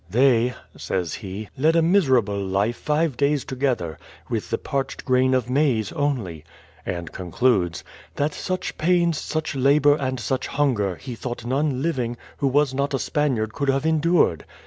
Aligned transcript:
"They," 0.09 0.55
says 0.75 1.13
he, 1.13 1.49
"led 1.55 1.75
a 1.75 1.83
miserable 1.83 2.41
life 2.43 2.75
five 2.75 3.15
days 3.17 3.45
together, 3.45 3.99
with 4.31 4.49
the 4.49 4.57
parched 4.57 5.05
grain 5.05 5.35
of 5.35 5.47
maize 5.47 5.91
only," 5.91 6.43
and 6.87 7.11
concludes, 7.11 7.83
"that 8.15 8.33
such 8.33 8.79
pains, 8.79 9.19
such 9.19 9.53
labour, 9.53 9.93
and 9.97 10.19
such 10.19 10.47
hunger, 10.47 10.95
he 10.95 11.13
thought 11.13 11.45
none 11.45 11.83
living, 11.83 12.17
who 12.37 12.47
was 12.47 12.73
not 12.73 12.95
a 12.95 12.97
Spaniard 12.97 13.53
could 13.53 13.69
have 13.69 13.85
endured." 13.85 14.43